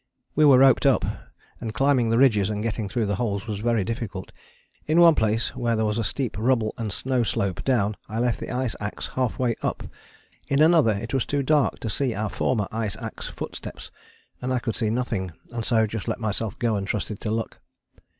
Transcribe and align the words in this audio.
We 0.33 0.45
were 0.45 0.57
roped 0.57 0.87
up, 0.87 1.05
and 1.59 1.75
climbing 1.75 2.09
the 2.09 2.17
ridges 2.17 2.49
and 2.49 2.63
getting 2.63 2.89
through 2.89 3.05
the 3.05 3.17
holes 3.17 3.45
was 3.45 3.59
very 3.59 3.83
difficult. 3.83 4.31
In 4.87 4.99
one 4.99 5.13
place 5.13 5.55
where 5.55 5.75
there 5.75 5.85
was 5.85 5.99
a 5.99 6.03
steep 6.03 6.35
rubble 6.39 6.73
and 6.79 6.91
snow 6.91 7.21
slope 7.21 7.63
down 7.63 7.95
I 8.09 8.17
left 8.17 8.39
the 8.39 8.49
ice 8.49 8.75
axe 8.79 9.09
half 9.09 9.37
way 9.37 9.53
up; 9.61 9.83
in 10.47 10.59
another 10.59 10.93
it 10.93 11.13
was 11.13 11.27
too 11.27 11.43
dark 11.43 11.77
to 11.81 11.89
see 11.91 12.15
our 12.15 12.29
former 12.31 12.67
ice 12.71 12.97
axe 12.99 13.27
footsteps, 13.27 13.91
and 14.41 14.51
I 14.51 14.57
could 14.57 14.75
see 14.75 14.89
nothing, 14.89 15.33
and 15.51 15.63
so 15.63 15.85
just 15.85 16.07
let 16.07 16.19
myself 16.19 16.57
go 16.57 16.75
and 16.77 16.87
trusted 16.87 17.21
to 17.21 17.29
luck. 17.29 17.59